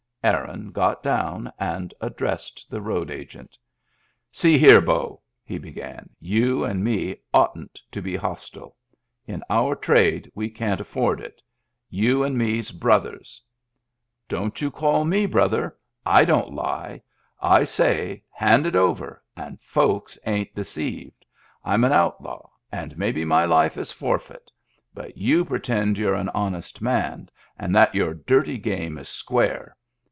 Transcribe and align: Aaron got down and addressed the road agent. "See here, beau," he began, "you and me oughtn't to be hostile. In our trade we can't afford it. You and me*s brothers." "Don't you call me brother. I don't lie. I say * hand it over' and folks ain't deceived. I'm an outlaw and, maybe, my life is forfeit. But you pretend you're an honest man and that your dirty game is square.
Aaron 0.23 0.69
got 0.69 1.01
down 1.01 1.51
and 1.57 1.95
addressed 1.99 2.69
the 2.69 2.79
road 2.79 3.09
agent. 3.09 3.57
"See 4.31 4.55
here, 4.59 4.79
beau," 4.79 5.19
he 5.43 5.57
began, 5.57 6.11
"you 6.19 6.63
and 6.63 6.83
me 6.83 7.15
oughtn't 7.33 7.81
to 7.89 8.03
be 8.03 8.15
hostile. 8.15 8.77
In 9.25 9.41
our 9.49 9.73
trade 9.75 10.31
we 10.35 10.47
can't 10.51 10.79
afford 10.79 11.21
it. 11.21 11.41
You 11.89 12.21
and 12.21 12.37
me*s 12.37 12.69
brothers." 12.71 13.41
"Don't 14.29 14.61
you 14.61 14.69
call 14.69 15.05
me 15.05 15.25
brother. 15.25 15.75
I 16.05 16.23
don't 16.23 16.53
lie. 16.53 17.01
I 17.41 17.63
say 17.63 18.21
* 18.29 18.29
hand 18.29 18.67
it 18.67 18.75
over' 18.75 19.23
and 19.35 19.57
folks 19.59 20.19
ain't 20.27 20.53
deceived. 20.53 21.25
I'm 21.65 21.83
an 21.83 21.93
outlaw 21.93 22.47
and, 22.71 22.95
maybe, 22.95 23.25
my 23.25 23.45
life 23.45 23.75
is 23.75 23.91
forfeit. 23.91 24.51
But 24.93 25.17
you 25.17 25.43
pretend 25.45 25.97
you're 25.97 26.13
an 26.13 26.29
honest 26.29 26.79
man 26.79 27.29
and 27.57 27.75
that 27.75 27.95
your 27.95 28.13
dirty 28.13 28.59
game 28.59 28.99
is 28.99 29.09
square. 29.09 29.75